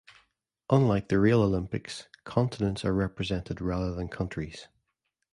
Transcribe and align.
Unlike 0.71 1.09
the 1.09 1.19
real 1.19 1.43
Olympics, 1.43 2.07
continents 2.23 2.83
are 2.83 2.91
represented 2.91 3.61
rather 3.61 3.93
than 3.93 4.07
countries. 4.07 4.67